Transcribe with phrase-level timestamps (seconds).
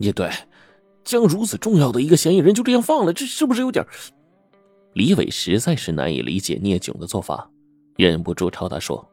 [0.00, 0.28] 也对，
[1.04, 3.86] 将如此重要的一个嫌疑人就这样放了，这是不是有点……
[4.94, 7.48] 李伟实在是难以理解聂炯的做法，
[7.96, 9.08] 忍不住朝他说：“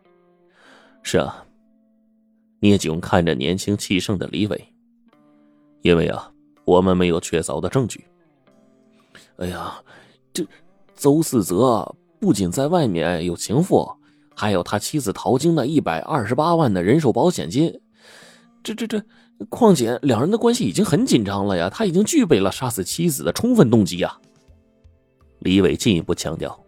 [1.03, 1.43] 是啊。”
[2.59, 4.73] 聂炯看着年轻气盛的李伟，
[5.83, 6.31] 因为啊，
[6.65, 8.03] 我们没有确凿的证据。
[9.35, 9.79] 哎呀，
[10.33, 10.43] 这
[10.95, 13.87] 邹四泽不仅在外面有情妇，
[14.35, 17.79] 还有他妻子陶晶那一百二十八万的人寿保险金。
[18.63, 19.03] 这这这，
[19.49, 24.17] 况且两人的关系已经很紧张了呀，他已经具备了杀死妻子的充分动机呀。
[25.39, 26.59] 李伟进一步强调：“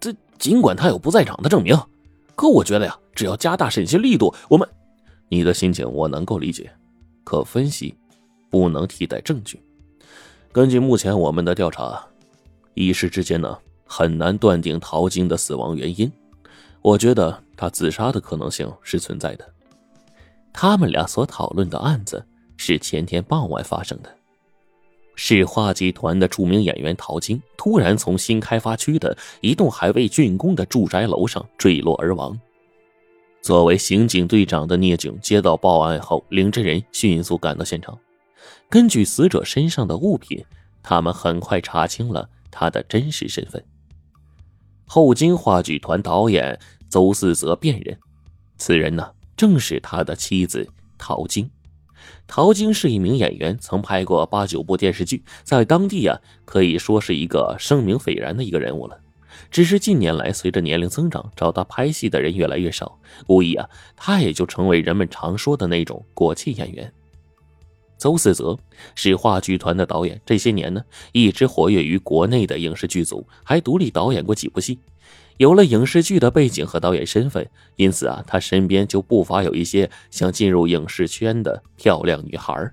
[0.00, 1.78] 这尽管他有不在场的证明，
[2.34, 4.68] 可我觉得呀，只要加大审讯力度，我们……
[5.28, 6.70] 你的心情我能够理解，
[7.24, 7.94] 可分析
[8.50, 9.60] 不能替代证据。
[10.52, 12.04] 根据目前我们的调查，
[12.74, 16.10] 一时之间呢，很难断定陶晶的死亡原因。
[16.82, 19.48] 我觉得他自杀的可能性是存在的。
[20.58, 22.24] 他们俩所讨论的案子
[22.56, 24.10] 是前天傍晚发生的。”
[25.14, 32.38] 市话集团的著名演员陶晶突然从新开发区的一栋还未竣工的住宅楼上坠落而亡。
[33.42, 37.98] 作为刑警队长的聂炯接到报案后，领着人迅速赶到现场。
[38.70, 40.42] 根据死者身上的物品，
[40.82, 43.62] 他们很快查清了他的真实身份。
[44.86, 47.98] 后金话剧团导演邹四泽辨认，
[48.58, 51.50] 此人呢正是他的妻子陶晶。
[52.26, 58.98] 陶晶是一名演员，曾拍过八九部电视剧，在当地啊可以说是一个声名斐然的一个人物了。
[59.50, 66.92] 只是近年来，随着年龄增长，找他拍戏的人越来越少，无疑啊，他也就成为人们常说的那种过气演员。
[67.98, 68.58] 邹四泽
[68.94, 74.78] 是话剧团的导演，这些年呢一直活跃于国内的影视剧组，还独立导演过几部戏。
[75.38, 82.72] 有了影视剧的背景和导演身份，因此啊，他身边就不乏有一些想进入影视圈的漂亮女孩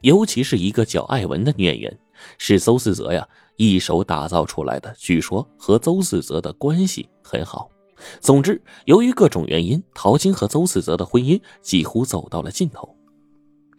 [0.00, 1.98] 尤其是一个叫艾文的女演员，
[2.38, 7.70] 是邹四泽呀一手打造出来的，据说和邹四泽的关系很好。
[8.18, 12.96] 总之，由于各种原因，陶晶和邹四泽的婚姻几乎走到了尽头。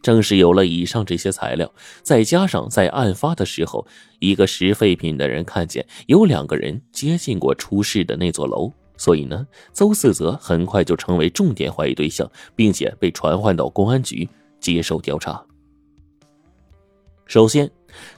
[0.02, 3.86] 正是有了以上这些材料，再加上在案发的时候，
[4.20, 14.28] 一个拾废品的人看见有两个人接近过出事的那座楼，所以呢，邹四泽很快就成为重点怀疑对象，并且被传唤到公安局
[14.60, 15.44] 接受调查。
[17.28, 17.70] 首先，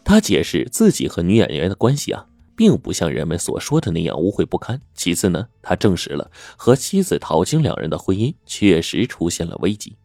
[0.04, 4.80] 他解释自己和女演员的关系啊，并不像人们所说的那样污秽不堪。
[4.96, 9.96] 其次呢，他证实了和妻子陶晶两人的婚姻确实出现了危机。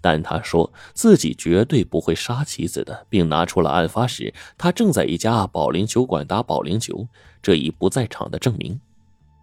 [0.00, 7.06] 但他说自己绝对不会杀妻子的，并拿出了案发时他正在一家保龄球馆打保龄球
[7.42, 8.80] 这一不在场的证明。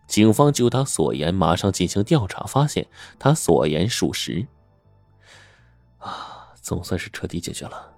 [0.07, 2.87] 警方就他所言马上进行调查，发现
[3.19, 4.47] 他所言属实。
[5.97, 7.93] 啊，总算是彻底解决了。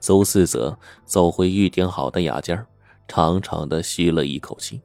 [0.00, 2.66] 邹四泽走回预定好的雅间，
[3.06, 4.80] 长长的吸了一口气。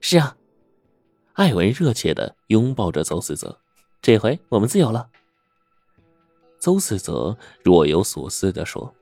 [0.00, 0.36] 是啊，
[1.34, 3.58] 艾文热切的拥抱着邹四泽。
[4.02, 5.10] 这回我们自由了。
[6.58, 8.94] 邹四泽若有所思的说：“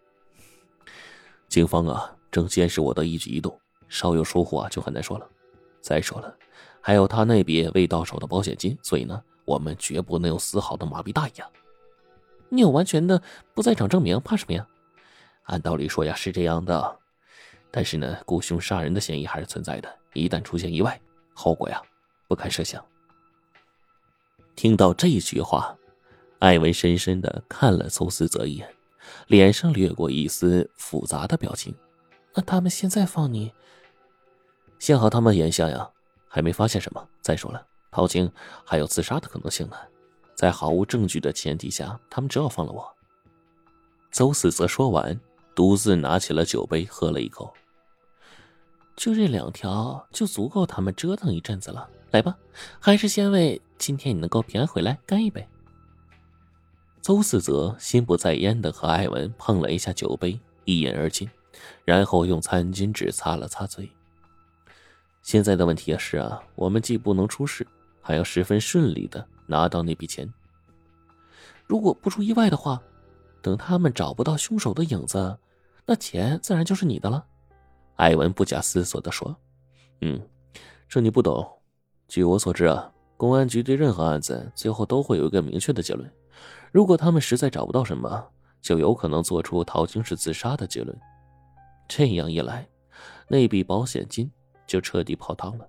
[1.49, 3.57] 警方啊，正监视我的一举一动，
[3.89, 5.29] 稍有疏忽啊，就很难说了。
[5.81, 6.37] 再说了，
[6.81, 11.49] 还有他那笔未到手的保险金，所以呢，我们绝不能有丝毫的麻痹大意啊。
[12.49, 13.23] 你有完全的
[13.55, 14.67] 不在场证明，怕什么呀？
[15.45, 16.99] 按道理说呀，是这样的，
[17.71, 19.97] 但是呢，雇凶杀人的嫌疑还是存在的。
[20.13, 21.01] 一旦出现意外，
[21.35, 21.81] 后果呀，
[22.27, 22.85] 不堪设想。”
[24.59, 25.79] 听到这句话，
[26.41, 28.69] 艾文深深的看了邹思泽一眼，
[29.29, 31.73] 脸上掠过一丝复杂的表情。
[32.35, 33.53] 那他们现在放你？
[34.81, 35.89] 幸好他们眼下呀
[36.27, 37.09] 还没发现什么。
[37.23, 38.29] 再说了，陶晶
[38.65, 39.77] 还有自杀的可能性呢，
[40.35, 42.85] 在毫无证据的前提下，他们只好放了我。
[44.11, 45.17] 邹思泽说完，
[45.55, 47.55] 独自拿起了酒杯，喝了一口。
[48.97, 51.89] 就这两条，就足够他们折腾一阵子了。
[52.11, 52.37] 来吧，
[52.81, 55.47] 还是先为今天你能够平安回来干一杯。
[57.03, 61.29] 邹四泽心不在焉的和艾文碰了一下酒杯，一饮而尽，
[61.85, 63.91] 然后用餐巾纸擦了擦嘴。
[65.23, 67.67] 现在的问题是啊，我们既不能出事，
[68.01, 70.33] 还要十分顺利的拿到那笔钱。
[71.67, 72.83] 如果不出意外的话，
[73.43, 75.39] 等他们找不到凶手的影子，
[75.85, 77.25] 那钱自然就是你的了。
[77.97, 79.37] 艾文不假思索的说
[80.01, 80.21] ：“嗯，
[80.89, 81.47] 这你不懂。”
[82.09, 86.11] 据我所知啊，公安局对任何案子最后都会有一个明确的结论。
[86.73, 88.27] 如果他们实在找不到什么，
[88.63, 90.99] 就有可能做出陶晶是自杀的结论。
[91.87, 92.67] 这样一来，
[93.29, 94.31] 那笔保险金
[94.67, 95.69] 就彻底泡汤了。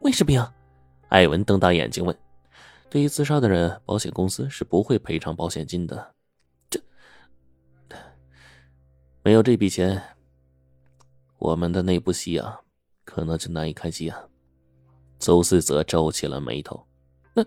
[0.00, 0.52] 为什么呀？
[1.08, 2.16] 艾文瞪大眼睛问。
[2.88, 6.14] 对于自杀的人，保险公司是不会赔偿保险金的。
[6.70, 6.80] 这
[9.22, 10.02] 没有这笔钱，
[11.38, 12.60] 我们的那部戏啊，
[13.04, 14.22] 可能就难以开机啊。
[15.22, 16.84] 邹思泽皱起了眉头。
[17.32, 17.44] 那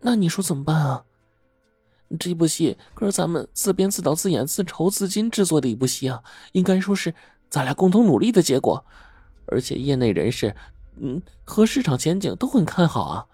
[0.00, 1.04] 那你说怎么办啊？
[2.18, 6.22] 这部戏可是咱们自编自导自演自筹资金制作的一部戏啊，
[6.52, 7.14] 应该说是
[7.50, 8.82] 咱俩共同努力的结果。
[9.44, 10.56] 而且业内人士，
[10.96, 13.26] 嗯，和市场前景都很看好啊。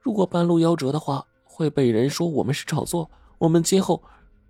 [0.00, 3.10] 如果半路夭折的话，会被人说我们是炒作。
[3.38, 4.02] 我们今后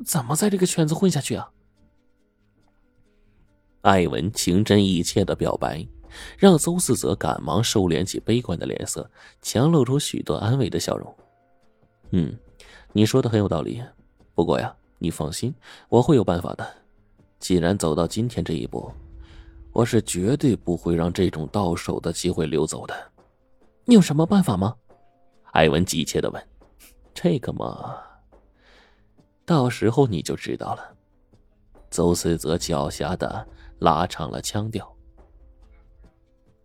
[0.04, 1.50] 怎么在这个圈子混下去啊？
[3.82, 5.86] 艾文情真意切的表白，
[6.36, 9.10] 让邹四泽赶忙收敛起悲观的脸色，
[9.42, 11.14] 强露出许多安慰的笑容。
[12.10, 12.38] 嗯，
[12.92, 13.82] 你说的很有道理。
[14.34, 15.54] 不过呀，你放心，
[15.88, 16.66] 我会有办法的。
[17.38, 18.92] 既然走到今天这一步。
[19.70, 23.12] 我是绝对不会让这种到手的机会溜走的。
[23.84, 24.74] 你有什么办法吗？
[25.52, 26.48] 艾文急切的问。
[27.14, 27.94] 这个嘛，
[29.44, 30.96] 到时候你就知道了。
[31.90, 33.46] 邹思泽狡黠的
[33.78, 34.90] 拉长了腔调。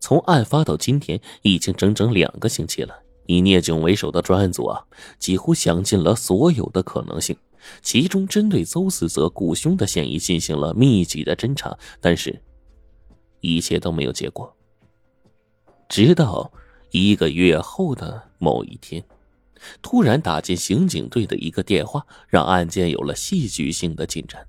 [0.04, 2.94] 从案发到今天，已经整整两个星期了。
[3.26, 4.84] 以聂炯为首的专案组啊，
[5.18, 7.34] 几乎想尽了所有的可能性，
[7.82, 12.38] 其中针对邹思泽雇凶的嫌疑进行了密集的侦查，但是。
[13.40, 14.54] 一切都没有结果。
[15.88, 16.52] 直到
[16.92, 19.02] 一个月后的某一天，
[19.82, 24.46] 突然打进刑警队的一个电话，让案件有了戏剧性的进展。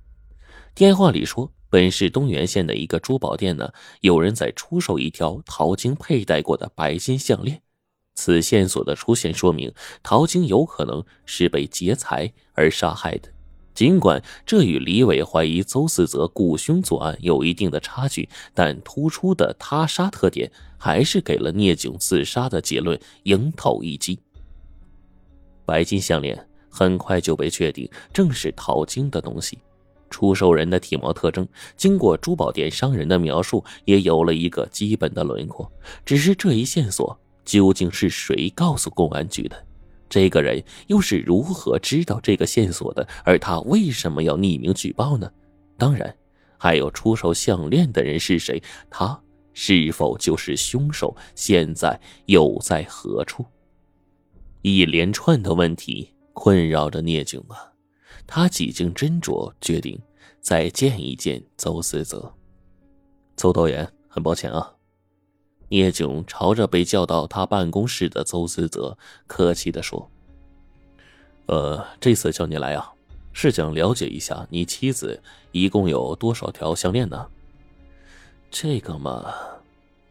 [0.75, 7.61] 电话里说，本市东源县的一个珠宝店呢，有人在出售一条陶晶佩戴过的白金项链。
[8.15, 13.29] 此线索的出现，说明陶晶有可能是被劫财而杀害的。
[13.75, 20.49] 尽管这与李伟怀疑邹四泽雇凶作案有一定的差距，但突出的他杀特点
[20.79, 24.21] 还是给了聂炯自杀的结论迎头一击。
[25.65, 29.59] 白金项链很快就被确定正是陶晶的东西，
[30.15, 31.45] 出售人的体貌特征
[31.77, 35.69] 经过珠宝店商人的描述，也有了一个基本的轮廓。
[36.05, 39.57] 只是这一线索究竟是谁告诉公安局的？
[40.09, 43.05] 这个人又是如何知道这个线索的？
[43.25, 45.29] 而他为什么要匿名举报呢？
[45.77, 46.15] 当然，
[46.57, 48.63] 还有出售项链的人是谁？
[48.89, 49.21] 他
[49.53, 51.17] 是否就是凶手？
[51.35, 53.45] 现在又在何处？
[54.63, 57.74] 一连串的问题困扰着聂炯啊！
[58.27, 60.01] 他几经斟酌，决定
[60.41, 62.35] 再见一见邹思泽。
[63.37, 64.75] 邹导演，很抱歉啊。
[65.69, 70.11] 聂炯朝着被叫到他办公室的邹思泽客气的说
[71.47, 72.93] ：“呃，这次叫你来啊，
[73.33, 75.21] 是想了解一下你妻子
[75.53, 77.29] 一共有多少条项链呢？”
[78.51, 79.35] 这个嘛，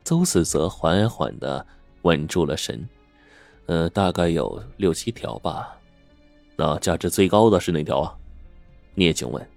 [0.03, 1.65] 邹思泽缓缓的
[2.01, 2.87] 稳住了神
[3.67, 5.79] ：“呃，大概有六七条吧。
[6.55, 8.15] 那价值最高的是哪条啊？”
[8.95, 9.49] 聂炯问。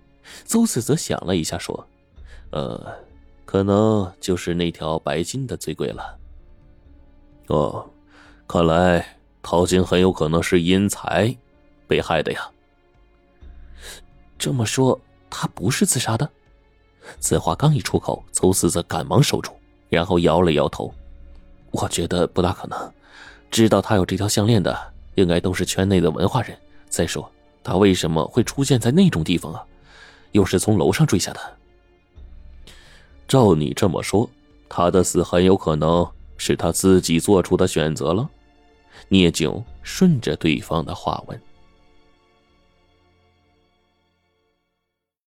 [0.44, 1.86] 邹思泽想了一下说
[2.52, 2.94] ：“呃。”
[3.46, 6.18] 可能就是那条白金的最贵了。
[7.46, 7.88] 哦，
[8.48, 11.34] 看来陶晶很有可能是因财
[11.86, 12.50] 被害的呀。
[14.36, 15.00] 这么说，
[15.30, 16.28] 他不是自杀的？
[17.20, 19.52] 此话刚一出口，邹四则赶忙守住，
[19.88, 20.92] 然后摇了摇头
[21.70, 22.92] ：“我觉得不大可能。
[23.48, 24.76] 知道他有这条项链的，
[25.14, 26.58] 应该都是圈内的文化人。
[26.96, 27.30] 再说，
[27.62, 29.62] 他为什么会出现在那种地方啊？
[30.32, 31.40] 又是从楼上坠下的。”
[33.28, 34.26] 照你这么说，
[34.66, 38.26] 他的死很有可能是他自己做出的选择了。
[39.08, 41.38] 聂炯顺着对方的话问。